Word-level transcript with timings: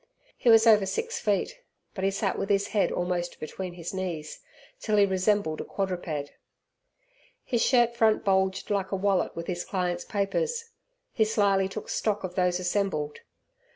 He 0.35 0.49
was 0.49 0.65
over 0.65 0.87
six 0.87 1.19
feet, 1.19 1.59
but 1.93 2.03
he 2.03 2.09
sat 2.09 2.35
with 2.39 2.49
his 2.49 2.69
head 2.69 2.91
almost 2.91 3.39
between 3.39 3.73
his 3.73 3.93
knees, 3.93 4.39
till 4.79 4.97
he 4.97 5.05
resembled 5.05 5.61
a 5.61 5.63
quadruped. 5.63 6.33
His 7.43 7.61
shirt 7.63 7.95
front 7.95 8.25
bulged 8.25 8.71
like 8.71 8.91
a 8.91 8.95
wallet 8.95 9.35
with 9.35 9.45
his 9.45 9.63
clients' 9.63 10.03
papers. 10.05 10.71
He 11.13 11.23
slyly 11.23 11.67
took 11.69 11.87
stock 11.87 12.23
of 12.23 12.33
those 12.33 12.59
assembled. 12.59 13.19